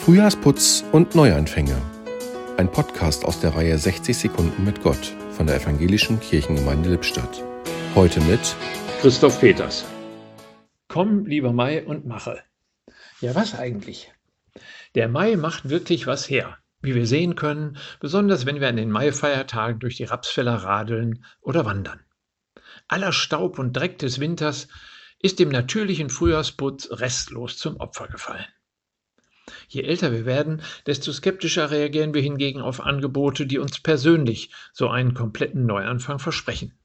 Frühjahrsputz 0.00 0.82
und 0.92 1.14
Neuanfänge. 1.14 1.76
Ein 2.56 2.72
Podcast 2.72 3.22
aus 3.22 3.38
der 3.40 3.54
Reihe 3.54 3.76
60 3.76 4.16
Sekunden 4.16 4.64
mit 4.64 4.82
Gott 4.82 5.14
von 5.32 5.46
der 5.46 5.56
Evangelischen 5.56 6.18
Kirchengemeinde 6.20 6.88
Lippstadt. 6.88 7.44
Heute 7.94 8.22
mit 8.22 8.56
Christoph 9.02 9.38
Peters. 9.38 9.84
Komm, 10.88 11.26
lieber 11.26 11.52
Mai, 11.52 11.84
und 11.84 12.06
mache. 12.06 12.42
Ja, 13.20 13.34
was 13.34 13.54
eigentlich? 13.54 14.10
Der 14.94 15.06
Mai 15.10 15.36
macht 15.36 15.68
wirklich 15.68 16.06
was 16.06 16.30
her, 16.30 16.56
wie 16.80 16.94
wir 16.94 17.06
sehen 17.06 17.36
können, 17.36 17.76
besonders 18.00 18.46
wenn 18.46 18.58
wir 18.58 18.68
an 18.68 18.76
den 18.76 18.90
Maifeiertagen 18.90 19.80
durch 19.80 19.98
die 19.98 20.04
Rapsfelder 20.04 20.54
radeln 20.54 21.26
oder 21.42 21.66
wandern. 21.66 22.00
Aller 22.88 23.12
Staub 23.12 23.58
und 23.58 23.74
Dreck 23.74 23.98
des 23.98 24.18
Winters 24.18 24.66
ist 25.20 25.38
dem 25.38 25.50
natürlichen 25.50 26.08
Frühjahrsputz 26.08 26.88
restlos 26.90 27.58
zum 27.58 27.76
Opfer 27.76 28.08
gefallen. 28.08 28.46
Je 29.68 29.82
älter 29.82 30.12
wir 30.12 30.24
werden, 30.24 30.62
desto 30.86 31.12
skeptischer 31.12 31.70
reagieren 31.70 32.14
wir 32.14 32.22
hingegen 32.22 32.60
auf 32.60 32.80
Angebote, 32.80 33.46
die 33.46 33.58
uns 33.58 33.80
persönlich 33.80 34.50
so 34.72 34.88
einen 34.88 35.14
kompletten 35.14 35.66
Neuanfang 35.66 36.18
versprechen. 36.18 36.78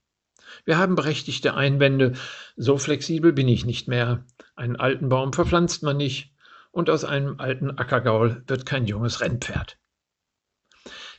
Wir 0.64 0.78
haben 0.78 0.96
berechtigte 0.96 1.56
Einwände, 1.56 2.14
so 2.56 2.78
flexibel 2.78 3.34
bin 3.34 3.48
ich 3.48 3.66
nicht 3.66 3.88
mehr, 3.88 4.26
einen 4.56 4.76
alten 4.76 5.10
Baum 5.10 5.34
verpflanzt 5.34 5.84
man 5.84 5.98
nicht, 5.98 6.32
und 6.72 6.90
aus 6.90 7.06
einem 7.06 7.40
alten 7.40 7.78
Ackergaul 7.78 8.44
wird 8.48 8.66
kein 8.66 8.86
junges 8.86 9.22
Rennpferd. 9.22 9.78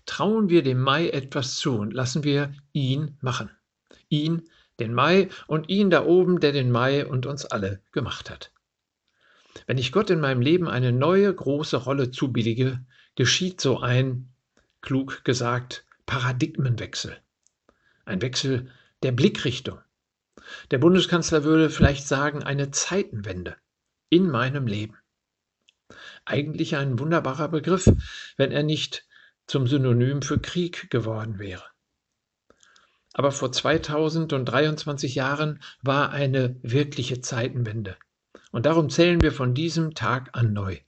Trauen 0.05 0.49
wir 0.49 0.63
dem 0.63 0.81
Mai 0.81 1.09
etwas 1.09 1.57
zu 1.57 1.77
und 1.79 1.93
lassen 1.93 2.25
wir 2.25 2.53
ihn 2.73 3.19
machen. 3.21 3.51
Ihn, 4.09 4.49
den 4.79 4.95
Mai 4.95 5.29
und 5.47 5.69
ihn 5.69 5.91
da 5.91 6.05
oben, 6.05 6.41
der 6.41 6.53
den 6.53 6.71
Mai 6.71 7.07
und 7.07 7.27
uns 7.27 7.45
alle 7.45 7.83
gemacht 7.93 8.31
hat. 8.31 8.53
Wenn 9.67 9.79
ich 9.79 9.93
Gott 9.93 10.11
in 10.11 10.21
meinem 10.21 10.41
Leben 10.41 10.69
eine 10.69 10.93
neue 10.93 11.35
große 11.35 11.77
Rolle 11.77 12.11
zubillige, 12.11 12.85
geschieht 13.17 13.61
so 13.61 13.81
ein, 13.81 14.29
klug 14.81 15.25
gesagt, 15.25 15.85
Paradigmenwechsel. 16.07 17.17
Ein 18.05 18.23
Wechsel 18.23 18.71
der 19.03 19.13
Blickrichtung. 19.13 19.81
Der 20.71 20.79
Bundeskanzler 20.79 21.43
würde 21.43 21.71
vielleicht 21.71 22.07
sagen, 22.07 22.45
eine 22.45 22.71
Zeitenwende 22.71 23.57
in 24.09 24.31
meinem 24.31 24.69
Leben. 24.69 24.97
Eigentlich 26.25 26.77
ein 26.77 26.99
wunderbarer 27.01 27.49
Begriff, 27.49 27.91
wenn 28.37 28.53
er 28.53 28.63
nicht 28.63 29.05
zum 29.47 29.67
Synonym 29.67 30.23
für 30.23 30.39
Krieg 30.39 30.91
geworden 30.91 31.39
wäre. 31.39 31.65
Aber 33.13 33.33
vor 33.33 33.51
2023 33.51 35.15
Jahren 35.15 35.63
war 35.83 36.11
eine 36.11 36.57
wirkliche 36.63 37.21
Zeitenwende. 37.21 37.97
Und 38.53 38.67
darum 38.67 38.91
zählen 38.91 39.21
wir 39.21 39.33
von 39.33 39.55
diesem 39.55 39.95
Tag 39.95 40.31
an 40.33 40.53
neu. 40.53 40.79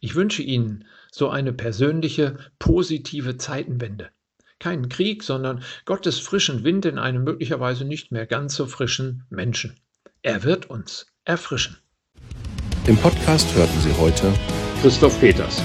Ich 0.00 0.14
wünsche 0.14 0.42
Ihnen 0.42 0.86
so 1.10 1.28
eine 1.28 1.52
persönliche, 1.52 2.38
positive 2.58 3.36
Zeitenwende. 3.36 4.10
Keinen 4.58 4.88
Krieg, 4.88 5.22
sondern 5.22 5.62
Gottes 5.84 6.18
frischen 6.18 6.64
Wind 6.64 6.86
in 6.86 6.98
einem 6.98 7.24
möglicherweise 7.24 7.84
nicht 7.84 8.10
mehr 8.10 8.26
ganz 8.26 8.54
so 8.54 8.66
frischen 8.66 9.24
Menschen. 9.28 9.78
Er 10.22 10.44
wird 10.44 10.70
uns 10.70 11.06
erfrischen. 11.24 11.76
Im 12.86 12.96
Podcast 12.96 13.54
hörten 13.54 13.80
Sie 13.80 13.92
heute 13.98 14.32
Christoph 14.80 15.18
Peters. 15.20 15.60